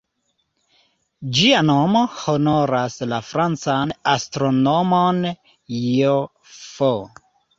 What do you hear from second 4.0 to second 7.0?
astronomon "J.-F.